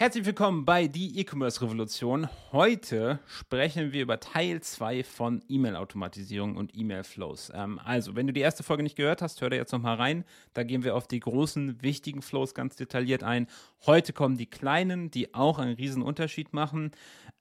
[0.00, 2.28] Herzlich willkommen bei die E-Commerce Revolution.
[2.52, 7.50] Heute sprechen wir über Teil 2 von E-Mail-Automatisierung und E-Mail-Flows.
[7.52, 10.24] Ähm, also, wenn du die erste Folge nicht gehört hast, hör da jetzt nochmal rein.
[10.54, 13.48] Da gehen wir auf die großen, wichtigen Flows ganz detailliert ein.
[13.86, 16.92] Heute kommen die kleinen, die auch einen riesen Unterschied machen.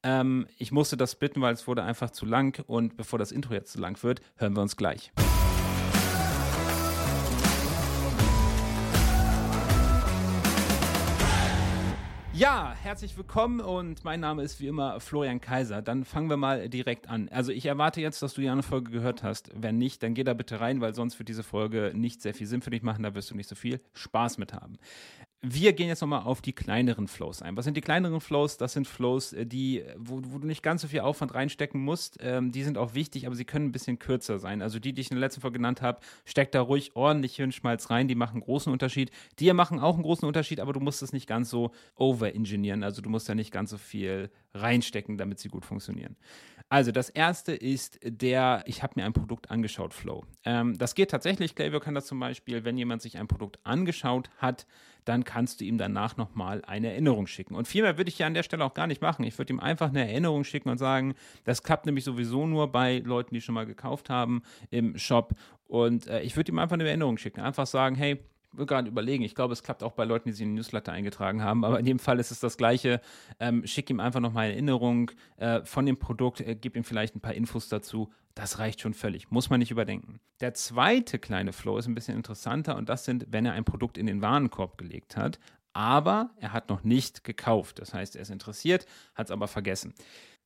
[0.02, 2.60] Ähm, ich musste das bitten, weil es wurde einfach zu lang.
[2.66, 5.12] Und bevor das Intro jetzt zu lang wird, hören wir uns gleich.
[12.38, 15.82] Ja, herzlich willkommen und mein Name ist wie immer Florian Kaiser.
[15.82, 17.30] Dann fangen wir mal direkt an.
[17.30, 19.50] Also ich erwarte jetzt, dass du die andere Folge gehört hast.
[19.56, 22.46] Wenn nicht, dann geh da bitte rein, weil sonst wird diese Folge nicht sehr viel
[22.46, 23.02] Sinn für dich machen.
[23.02, 24.78] Da wirst du nicht so viel Spaß mit haben.
[25.42, 27.56] Wir gehen jetzt nochmal auf die kleineren Flows ein.
[27.56, 28.58] Was sind die kleineren Flows?
[28.58, 32.18] Das sind Flows, äh, die, wo, wo du nicht ganz so viel Aufwand reinstecken musst.
[32.22, 34.64] Ähm, die sind auch wichtig, aber sie können ein bisschen kürzer sein.
[34.64, 37.92] Also die, die ich in der letzten Folge genannt habe, steck da ruhig ordentlich Hirnschmalz
[37.92, 38.08] rein.
[38.08, 39.12] Die machen einen großen Unterschied.
[39.38, 42.84] Die machen auch einen großen Unterschied, aber du musst es nicht ganz so overengineeren.
[42.84, 46.16] Also du musst da nicht ganz so viel reinstecken, damit sie gut funktionieren.
[46.70, 50.26] Also das erste ist der, ich habe mir ein Produkt angeschaut, Flow.
[50.44, 54.30] Ähm, das geht tatsächlich, Klaviyo kann das zum Beispiel, wenn jemand sich ein Produkt angeschaut
[54.38, 54.68] hat,
[55.08, 57.56] dann kannst du ihm danach nochmal eine Erinnerung schicken.
[57.56, 59.24] Und viel mehr würde ich ja an der Stelle auch gar nicht machen.
[59.24, 63.00] Ich würde ihm einfach eine Erinnerung schicken und sagen, das klappt nämlich sowieso nur bei
[63.00, 65.34] Leuten, die schon mal gekauft haben im Shop.
[65.66, 67.42] Und äh, ich würde ihm einfach eine Erinnerung schicken.
[67.42, 68.20] Einfach sagen, hey,
[68.52, 70.92] will gerade überlegen, ich glaube, es klappt auch bei Leuten, die sich in den Newsletter
[70.92, 73.02] eingetragen haben, aber in dem Fall ist es das Gleiche.
[73.40, 77.16] Ähm, schick ihm einfach nochmal eine Erinnerung äh, von dem Produkt, äh, gib ihm vielleicht
[77.16, 78.12] ein paar Infos dazu.
[78.36, 80.20] Das reicht schon völlig, muss man nicht überdenken.
[80.42, 83.98] Der zweite kleine Flow ist ein bisschen interessanter und das sind, wenn er ein Produkt
[83.98, 85.40] in den Warenkorb gelegt hat,
[85.74, 87.80] aber er hat noch nicht gekauft.
[87.80, 89.94] Das heißt, er ist interessiert, hat es aber vergessen.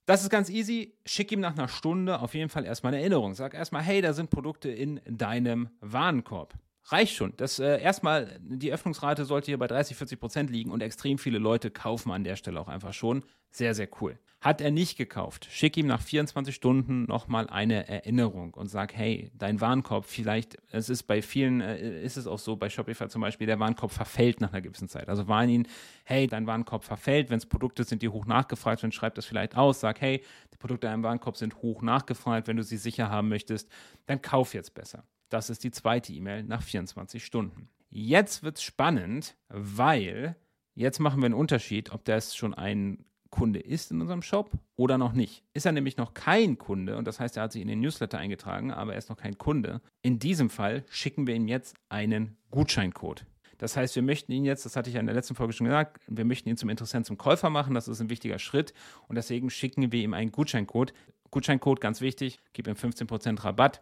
[0.05, 0.95] Das ist ganz easy.
[1.05, 3.35] Schick ihm nach einer Stunde auf jeden Fall erstmal eine Erinnerung.
[3.35, 6.55] Sag erstmal, hey, da sind Produkte in deinem Warenkorb
[6.85, 7.33] reicht schon.
[7.37, 11.37] Das äh, erstmal, die Öffnungsrate sollte hier bei 30, 40 Prozent liegen und extrem viele
[11.37, 13.23] Leute kaufen an der Stelle auch einfach schon.
[13.51, 14.17] Sehr, sehr cool.
[14.39, 19.29] Hat er nicht gekauft, schick ihm nach 24 Stunden nochmal eine Erinnerung und sag, hey,
[19.35, 23.21] dein Warenkorb, vielleicht, es ist bei vielen, äh, ist es auch so, bei Shopify zum
[23.21, 25.09] Beispiel, der Warenkorb verfällt nach einer gewissen Zeit.
[25.09, 25.67] Also warn ihn,
[26.05, 29.55] hey, dein Warenkorb verfällt, wenn es Produkte sind, die hoch nachgefragt sind, schreib das vielleicht
[29.55, 33.11] aus, sag, hey, die Produkte in deinem Warenkorb sind hoch nachgefragt, wenn du sie sicher
[33.11, 33.69] haben möchtest,
[34.07, 35.03] dann kauf jetzt besser.
[35.31, 37.69] Das ist die zweite E-Mail nach 24 Stunden.
[37.89, 40.35] Jetzt wird es spannend, weil
[40.75, 44.97] jetzt machen wir einen Unterschied, ob das schon ein Kunde ist in unserem Shop oder
[44.97, 45.45] noch nicht.
[45.53, 48.17] Ist er nämlich noch kein Kunde und das heißt, er hat sich in den Newsletter
[48.17, 49.79] eingetragen, aber er ist noch kein Kunde.
[50.01, 53.25] In diesem Fall schicken wir ihm jetzt einen Gutscheincode.
[53.57, 55.67] Das heißt, wir möchten ihn jetzt, das hatte ich ja in der letzten Folge schon
[55.67, 57.73] gesagt, wir möchten ihn zum Interessenten zum Käufer machen.
[57.73, 58.73] Das ist ein wichtiger Schritt
[59.07, 60.93] und deswegen schicken wir ihm einen Gutscheincode.
[61.29, 63.81] Gutscheincode, ganz wichtig, gib ihm 15% Rabatt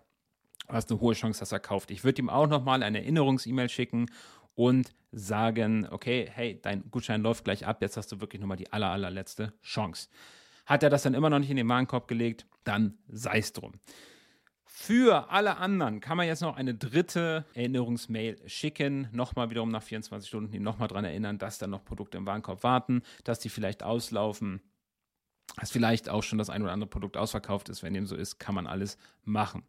[0.69, 1.91] hast eine hohe Chance, dass er kauft.
[1.91, 4.07] Ich würde ihm auch nochmal eine Erinnerungs-E-Mail schicken
[4.55, 8.71] und sagen, okay, hey, dein Gutschein läuft gleich ab, jetzt hast du wirklich nochmal die
[8.71, 10.09] aller, allerletzte Chance.
[10.65, 13.73] Hat er das dann immer noch nicht in den Warenkorb gelegt, dann sei es drum.
[14.65, 19.09] Für alle anderen kann man jetzt noch eine dritte Erinnerungsmail schicken.
[19.11, 22.63] Nochmal wiederum nach 24 Stunden, die nochmal daran erinnern, dass da noch Produkte im Warenkorb
[22.63, 24.61] warten, dass die vielleicht auslaufen,
[25.57, 27.83] dass vielleicht auch schon das ein oder andere Produkt ausverkauft ist.
[27.83, 29.63] Wenn dem so ist, kann man alles machen.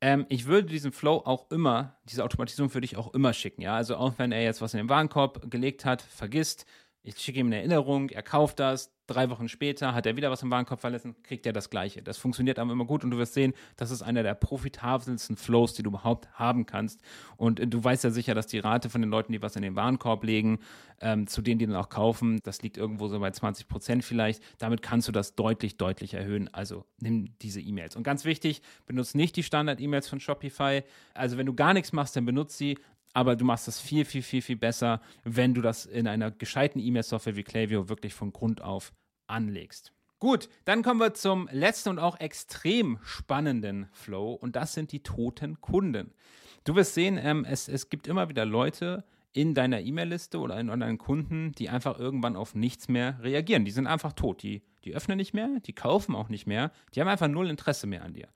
[0.00, 3.62] Ähm, ich würde diesen Flow auch immer, diese Automatisierung würde ich auch immer schicken.
[3.62, 6.66] Ja, also auch wenn er jetzt was in den Warenkorb gelegt hat, vergisst,
[7.02, 10.42] ich schicke ihm eine Erinnerung, er kauft das, drei Wochen später hat er wieder was
[10.42, 12.02] im Warenkorb verlassen, kriegt er das Gleiche.
[12.02, 15.74] Das funktioniert aber immer gut und du wirst sehen, das ist einer der profitabelsten Flows,
[15.74, 17.00] die du überhaupt haben kannst.
[17.36, 19.74] Und du weißt ja sicher, dass die Rate von den Leuten, die was in den
[19.74, 20.60] Warenkorb legen,
[21.00, 24.42] ähm, zu denen, die dann auch kaufen, das liegt irgendwo so bei 20 Prozent vielleicht.
[24.58, 26.52] Damit kannst du das deutlich, deutlich erhöhen.
[26.52, 27.96] Also nimm diese E-Mails.
[27.96, 30.82] Und ganz wichtig, benutze nicht die Standard-E-Mails von Shopify.
[31.14, 32.78] Also wenn du gar nichts machst, dann benutze sie
[33.18, 36.80] aber du machst das viel, viel, viel, viel besser, wenn du das in einer gescheiten
[36.80, 38.92] E-Mail-Software wie Klaviyo wirklich von Grund auf
[39.26, 39.92] anlegst.
[40.20, 45.02] Gut, dann kommen wir zum letzten und auch extrem spannenden Flow und das sind die
[45.02, 46.14] toten Kunden.
[46.62, 49.02] Du wirst sehen, ähm, es, es gibt immer wieder Leute
[49.32, 53.64] in deiner E-Mail-Liste oder in deinen Kunden, die einfach irgendwann auf nichts mehr reagieren.
[53.64, 54.44] Die sind einfach tot.
[54.44, 57.88] Die, die öffnen nicht mehr, die kaufen auch nicht mehr, die haben einfach null Interesse
[57.88, 58.28] mehr an dir.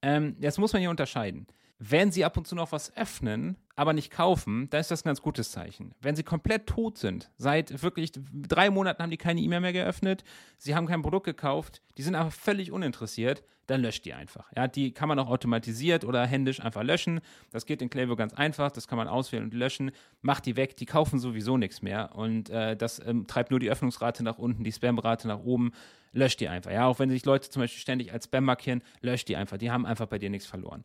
[0.00, 1.46] Ähm, jetzt muss man hier unterscheiden.
[1.78, 5.08] Wenn sie ab und zu noch was öffnen, aber nicht kaufen, dann ist das ein
[5.08, 5.94] ganz gutes Zeichen.
[6.00, 10.24] Wenn sie komplett tot sind, seit wirklich drei Monaten haben die keine E-Mail mehr geöffnet,
[10.58, 14.50] sie haben kein Produkt gekauft, die sind einfach völlig uninteressiert, dann löscht die einfach.
[14.54, 17.20] Ja, die kann man auch automatisiert oder händisch einfach löschen.
[17.50, 19.90] Das geht in Klaviyo ganz einfach, das kann man auswählen und löschen.
[20.20, 23.70] Macht die weg, die kaufen sowieso nichts mehr und äh, das ähm, treibt nur die
[23.70, 25.72] Öffnungsrate nach unten, die Spamrate nach oben.
[26.12, 26.70] Löscht die einfach.
[26.70, 29.56] Ja, auch wenn sich Leute zum Beispiel ständig als Spam markieren, löscht die einfach.
[29.56, 30.84] Die haben einfach bei dir nichts verloren.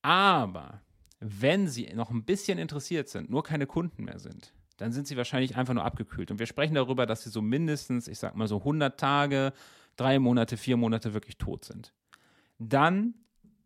[0.00, 0.80] Aber
[1.28, 5.16] wenn sie noch ein bisschen interessiert sind, nur keine Kunden mehr sind, dann sind sie
[5.16, 6.30] wahrscheinlich einfach nur abgekühlt.
[6.30, 9.52] Und wir sprechen darüber, dass sie so mindestens, ich sag mal so 100 Tage,
[9.96, 11.92] drei Monate, vier Monate wirklich tot sind.
[12.58, 13.14] Dann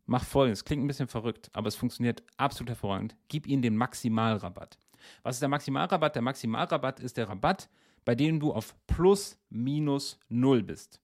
[0.06, 3.16] mach folgendes, klingt ein bisschen verrückt, aber es funktioniert absolut hervorragend.
[3.28, 4.78] Gib ihnen den Maximalrabatt.
[5.22, 6.14] Was ist der Maximalrabatt?
[6.14, 7.68] Der Maximalrabatt ist der Rabatt,
[8.04, 11.00] bei dem du auf plus minus null bist.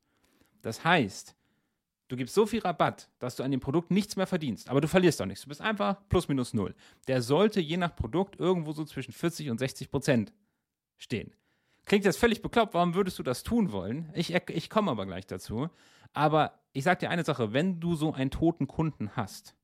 [0.62, 1.35] Das heißt,
[2.08, 4.88] du gibst so viel Rabatt, dass du an dem Produkt nichts mehr verdienst, aber du
[4.88, 5.42] verlierst auch nichts.
[5.42, 6.74] Du bist einfach plus minus null.
[7.08, 10.32] Der sollte je nach Produkt irgendwo so zwischen 40 und 60 Prozent
[10.96, 11.32] stehen.
[11.84, 14.10] Klingt jetzt völlig bekloppt, warum würdest du das tun wollen?
[14.14, 15.68] Ich, ich komme aber gleich dazu.
[16.12, 19.55] Aber ich sage dir eine Sache, wenn du so einen toten Kunden hast,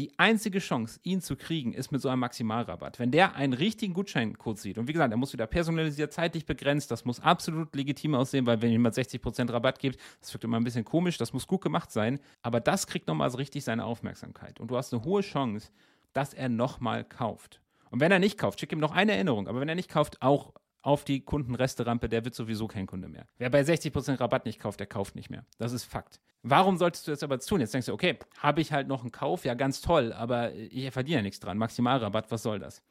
[0.00, 2.98] die einzige Chance, ihn zu kriegen, ist mit so einem Maximalrabatt.
[2.98, 6.90] Wenn der einen richtigen Gutscheincode sieht, und wie gesagt, er muss wieder personalisiert, zeitlich begrenzt,
[6.90, 10.64] das muss absolut legitim aussehen, weil wenn jemand 60% Rabatt gibt, das wirkt immer ein
[10.64, 14.58] bisschen komisch, das muss gut gemacht sein, aber das kriegt nochmal so richtig seine Aufmerksamkeit.
[14.58, 15.70] Und du hast eine hohe Chance,
[16.14, 17.60] dass er nochmal kauft.
[17.90, 20.22] Und wenn er nicht kauft, schick ihm noch eine Erinnerung, aber wenn er nicht kauft,
[20.22, 23.26] auch auf die Kundenresterampe, der wird sowieso kein Kunde mehr.
[23.38, 25.44] Wer bei 60% Rabatt nicht kauft, der kauft nicht mehr.
[25.58, 26.20] Das ist Fakt.
[26.42, 27.60] Warum solltest du das aber tun?
[27.60, 30.90] Jetzt denkst du, okay, habe ich halt noch einen Kauf, ja ganz toll, aber ich
[30.90, 31.58] verdiene ja nichts dran.
[31.58, 32.82] Maximalrabatt, was soll das?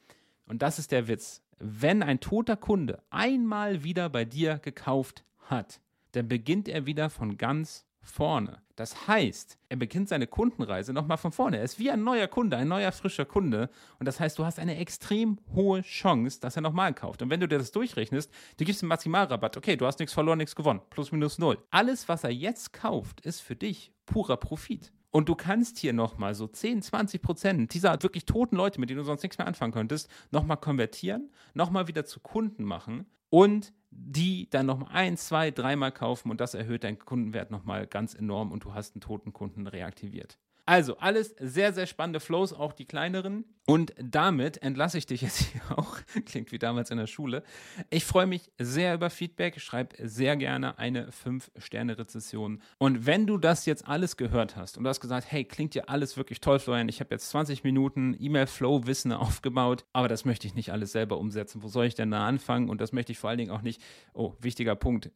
[0.46, 1.42] Und das ist der Witz.
[1.58, 5.82] Wenn ein toter Kunde einmal wieder bei dir gekauft hat,
[6.12, 8.62] dann beginnt er wieder von ganz vorne.
[8.76, 11.58] Das heißt, er beginnt seine Kundenreise nochmal von vorne.
[11.58, 13.70] Er ist wie ein neuer Kunde, ein neuer frischer Kunde.
[14.00, 17.22] Und das heißt, du hast eine extrem hohe Chance, dass er nochmal kauft.
[17.22, 19.58] Und wenn du dir das durchrechnest, du gibst ihm Maximalrabatt.
[19.58, 20.82] Okay, du hast nichts verloren, nichts gewonnen.
[20.90, 21.58] Plus, minus, null.
[21.72, 24.94] Alles, was er jetzt kauft, ist für dich purer Profit.
[25.12, 29.00] Und du kannst hier nochmal so 10, 20 Prozent dieser wirklich toten Leute, mit denen
[29.00, 34.50] du sonst nichts mehr anfangen könntest, nochmal konvertieren, nochmal wieder zu Kunden machen und die
[34.50, 38.64] dann noch ein, zwei, dreimal kaufen und das erhöht deinen Kundenwert nochmal ganz enorm und
[38.64, 40.38] du hast einen toten Kunden reaktiviert.
[40.70, 43.44] Also alles sehr, sehr spannende Flows, auch die kleineren.
[43.66, 45.98] Und damit entlasse ich dich jetzt hier auch.
[46.28, 47.42] Klingt wie damals in der Schule.
[47.90, 49.60] Ich freue mich sehr über Feedback.
[49.60, 52.62] Schreib sehr gerne eine 5-Sterne-Rezession.
[52.78, 55.86] Und wenn du das jetzt alles gehört hast und du hast gesagt, hey, klingt ja
[55.86, 60.54] alles wirklich toll, Florian, ich habe jetzt 20 Minuten E-Mail-Flow-Wissen aufgebaut, aber das möchte ich
[60.54, 61.64] nicht alles selber umsetzen.
[61.64, 62.70] Wo soll ich denn da anfangen?
[62.70, 63.82] Und das möchte ich vor allen Dingen auch nicht,
[64.14, 65.10] oh, wichtiger Punkt,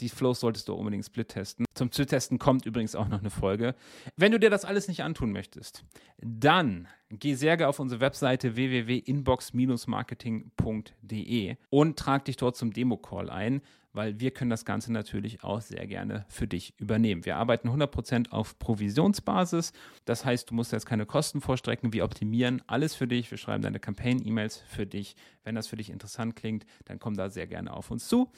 [0.00, 1.66] die Flows solltest du unbedingt split testen.
[1.74, 3.74] Zum Split-Testen kommt übrigens auch noch eine Folge.
[4.16, 5.84] Wenn du dir das alles nicht antun möchtest,
[6.18, 13.62] dann geh sehr gerne auf unsere Webseite www.inbox-marketing.de und trag dich dort zum Demo-Call ein
[13.98, 17.26] weil wir können das Ganze natürlich auch sehr gerne für dich übernehmen.
[17.26, 19.72] Wir arbeiten 100% auf Provisionsbasis.
[20.04, 21.92] Das heißt, du musst jetzt keine Kosten vorstrecken.
[21.92, 23.28] Wir optimieren alles für dich.
[23.28, 25.16] Wir schreiben deine Campaign-E-Mails für dich.
[25.42, 28.30] Wenn das für dich interessant klingt, dann komm da sehr gerne auf uns zu.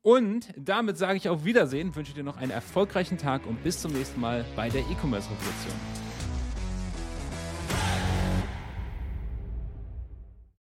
[0.00, 3.92] Und damit sage ich auf Wiedersehen, wünsche dir noch einen erfolgreichen Tag und bis zum
[3.92, 6.11] nächsten Mal bei der E-Commerce-Revolution.